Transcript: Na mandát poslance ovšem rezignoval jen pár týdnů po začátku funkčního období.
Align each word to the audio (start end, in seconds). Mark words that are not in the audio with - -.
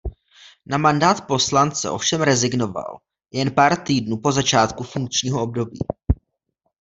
Na 0.65 0.77
mandát 0.77 1.27
poslance 1.27 1.89
ovšem 1.89 2.21
rezignoval 2.21 2.97
jen 3.31 3.51
pár 3.51 3.83
týdnů 3.83 4.17
po 4.17 4.31
začátku 4.31 4.83
funkčního 4.83 5.41
období. 5.41 5.79